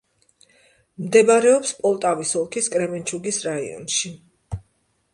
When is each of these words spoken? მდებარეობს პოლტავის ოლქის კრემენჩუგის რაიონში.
მდებარეობს 1.03 1.75
პოლტავის 1.83 2.33
ოლქის 2.41 2.73
კრემენჩუგის 2.77 3.41
რაიონში. 3.49 4.17